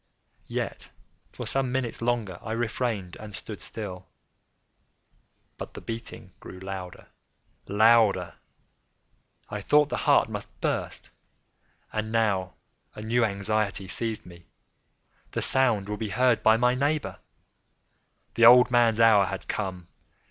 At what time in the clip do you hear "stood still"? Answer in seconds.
3.35-4.07